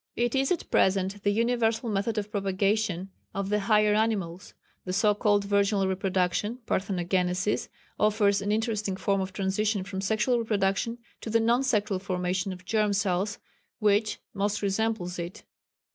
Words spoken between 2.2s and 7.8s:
propagation of the higher animals.... The so called virginal reproduction (Parthenogenesis)